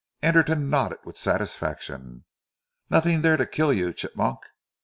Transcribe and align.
Anderton 0.23 0.67
nodded 0.67 0.97
with 1.05 1.15
satisfaction. 1.15 2.25
"Nothing 2.89 3.21
there 3.21 3.37
to 3.37 3.45
kill 3.45 3.71
you, 3.71 3.93
Chigmok. 3.93 4.39